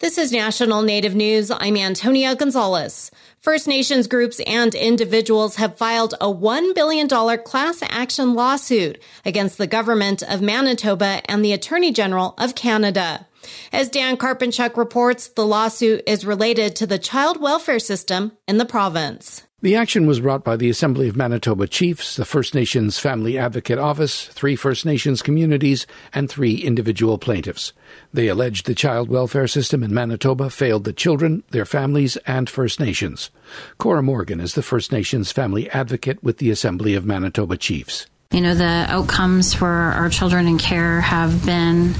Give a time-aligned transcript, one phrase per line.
[0.00, 1.52] This is National Native News.
[1.52, 3.12] I'm Antonia Gonzales.
[3.38, 9.68] First Nations groups and individuals have filed a $1 billion class action lawsuit against the
[9.68, 13.28] government of Manitoba and the Attorney General of Canada.
[13.72, 18.64] As Dan Karpenchuk reports, the lawsuit is related to the child welfare system in the
[18.64, 19.42] province.
[19.64, 23.78] The action was brought by the Assembly of Manitoba Chiefs, the First Nations Family Advocate
[23.78, 27.72] Office, three First Nations communities, and three individual plaintiffs.
[28.12, 32.78] They alleged the child welfare system in Manitoba failed the children, their families, and First
[32.78, 33.30] Nations.
[33.78, 38.06] Cora Morgan is the First Nations Family Advocate with the Assembly of Manitoba Chiefs.
[38.32, 41.94] You know, the outcomes for our children in care have been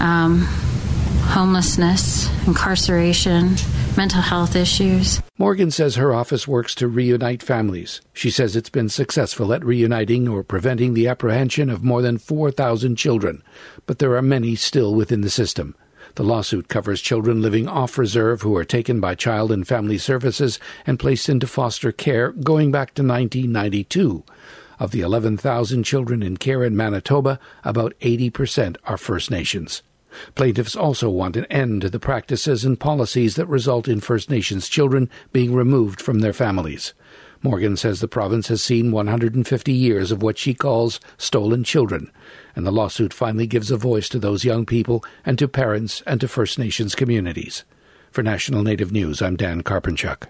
[0.00, 0.48] um,
[1.22, 3.56] homelessness, incarceration,
[3.96, 5.20] mental health issues.
[5.38, 8.00] Morgan says her office works to reunite families.
[8.12, 12.96] She says it's been successful at reuniting or preventing the apprehension of more than 4,000
[12.96, 13.42] children,
[13.86, 15.74] but there are many still within the system.
[16.14, 20.58] The lawsuit covers children living off reserve who are taken by Child and Family Services
[20.86, 24.22] and placed into foster care going back to 1992.
[24.78, 29.82] Of the 11,000 children in care in Manitoba, about 80% are First Nations.
[30.34, 34.68] Plaintiffs also want an end to the practices and policies that result in First Nations
[34.68, 36.94] children being removed from their families.
[37.42, 42.12] Morgan says the province has seen 150 years of what she calls stolen children,
[42.54, 46.20] and the lawsuit finally gives a voice to those young people and to parents and
[46.20, 47.64] to First Nations communities.
[48.12, 50.28] For National Native News, I'm Dan Karpenchuk.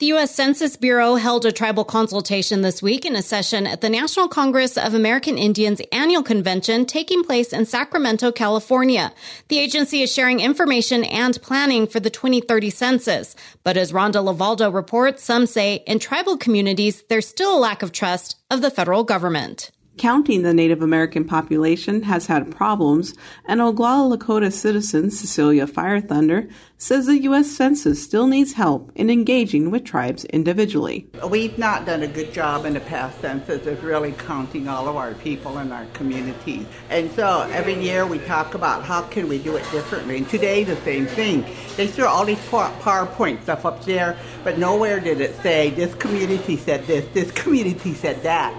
[0.00, 0.34] The U.S.
[0.34, 4.78] Census Bureau held a tribal consultation this week in a session at the National Congress
[4.78, 9.12] of American Indians annual convention taking place in Sacramento, California.
[9.48, 13.36] The agency is sharing information and planning for the 2030 census.
[13.62, 17.92] But as Rhonda LeValdo reports, some say in tribal communities, there's still a lack of
[17.92, 19.70] trust of the federal government.
[20.00, 23.12] Counting the Native American population has had problems,
[23.44, 27.50] and Oglala Lakota citizen Cecilia Firethunder says the U.S.
[27.50, 31.06] Census still needs help in engaging with tribes individually.
[31.28, 34.96] We've not done a good job in the past census of really counting all of
[34.96, 36.64] our people in our communities.
[36.88, 40.16] And so every year we talk about how can we do it differently.
[40.16, 41.44] And today the same thing.
[41.76, 46.56] They threw all these PowerPoint stuff up there, but nowhere did it say this community
[46.56, 48.54] said this, this community said that.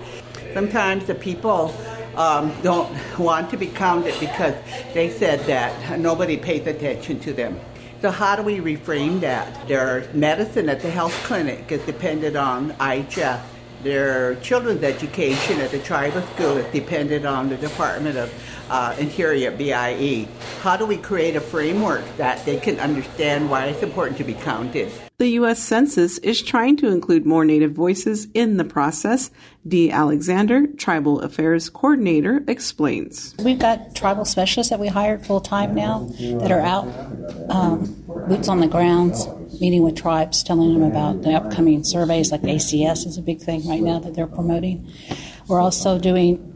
[0.53, 1.73] Sometimes the people
[2.15, 4.55] um, don't want to be counted because
[4.93, 7.59] they said that nobody pays attention to them.
[8.01, 9.67] So how do we reframe that?
[9.67, 13.41] Their medicine at the health clinic is dependent on IHS.
[13.83, 18.31] Their children's education at the tribal school is dependent on the Department of
[18.71, 20.27] uh, Interior, BIE.
[20.61, 24.33] How do we create a framework that they can understand why it's important to be
[24.33, 24.89] counted?
[25.17, 25.59] The U.S.
[25.59, 29.29] Census is trying to include more Native voices in the process.
[29.67, 33.35] Dee Alexander, Tribal Affairs Coordinator, explains.
[33.43, 36.07] We've got tribal specialists that we hired full time now
[36.39, 36.87] that are out,
[37.49, 39.27] um, boots on the grounds,
[39.59, 43.67] meeting with tribes, telling them about the upcoming surveys, like ACS is a big thing
[43.67, 44.89] right now that they're promoting.
[45.47, 46.50] We're also doing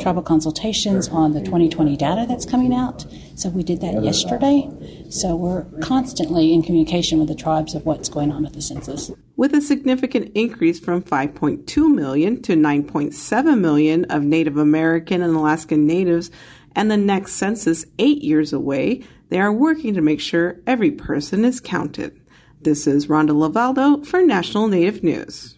[0.00, 3.06] tribal consultations on the 2020 data that's coming out.
[3.34, 4.68] So we did that yesterday.
[5.10, 9.10] So we're constantly in communication with the tribes of what's going on with the census.
[9.36, 15.86] With a significant increase from 5.2 million to 9.7 million of Native American and Alaskan
[15.86, 16.30] natives,
[16.76, 21.44] and the next census eight years away, they are working to make sure every person
[21.44, 22.20] is counted.
[22.62, 25.56] This is Rhonda LeValdo for National Native News.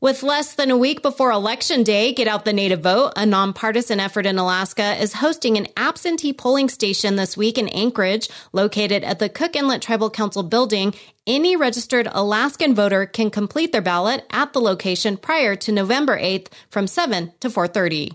[0.00, 3.98] With less than a week before Election Day, Get Out the Native Vote, a nonpartisan
[3.98, 9.18] effort in Alaska, is hosting an absentee polling station this week in Anchorage, located at
[9.18, 10.94] the Cook Inlet Tribal Council building.
[11.26, 16.46] Any registered Alaskan voter can complete their ballot at the location prior to November 8th
[16.70, 18.12] from 7 to 4:30.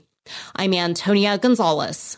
[0.56, 2.18] I'm Antonia Gonzales.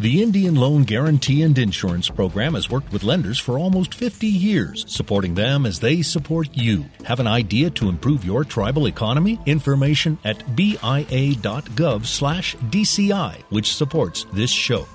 [0.00, 4.84] The Indian Loan Guarantee and Insurance Program has worked with lenders for almost 50 years,
[4.88, 6.86] supporting them as they support you.
[7.04, 9.38] Have an idea to improve your tribal economy?
[9.46, 14.86] Information at bia.gov slash DCI, which supports this show.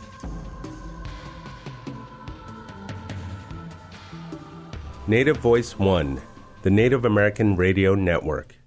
[5.07, 6.21] Native Voice One,
[6.61, 8.58] the Native American Radio Network.